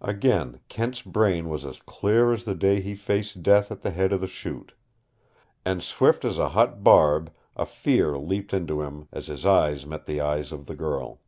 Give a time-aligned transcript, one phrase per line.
[0.00, 4.12] Again Kent's brain was as clear as the day he faced death at the head
[4.12, 4.72] of the Chute.
[5.64, 10.04] And swift as a hot barb a fear leaped into him as his eyes met
[10.06, 11.20] the eyes of the girl.